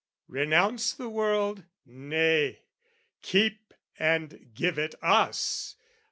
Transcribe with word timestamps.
"Renounce 0.27 0.93
the 0.95 1.07
world? 1.09 1.63
Nay, 1.85 2.63
keep 3.21 3.71
and 3.99 4.49
give 4.55 4.79
it 4.79 4.95
us! 5.03 5.75